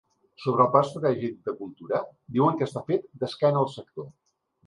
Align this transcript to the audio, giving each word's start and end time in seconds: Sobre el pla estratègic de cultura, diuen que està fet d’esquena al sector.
Sobre 0.43 0.63
el 0.63 0.69
pla 0.75 0.79
estratègic 0.85 1.35
de 1.49 1.53
cultura, 1.59 2.01
diuen 2.37 2.57
que 2.61 2.67
està 2.69 2.85
fet 2.87 3.07
d’esquena 3.25 3.61
al 3.65 3.71
sector. 3.77 4.09